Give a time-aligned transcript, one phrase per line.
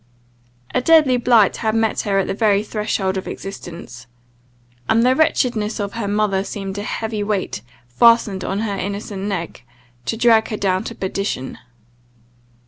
[0.73, 4.07] A deadly blight had met her at the very threshold of existence;
[4.89, 9.63] and the wretchedness of her mother seemed a heavy weight fastened on her innocent neck,
[10.05, 11.59] to drag her down to perdition.